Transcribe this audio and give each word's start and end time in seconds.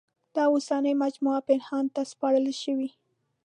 دا 0.35 0.43
اوسنۍ 0.53 0.93
مجموعه 1.03 1.39
پنهان 1.47 1.85
ته 1.95 2.01
سپارل 2.11 2.45
شوې. 2.63 2.89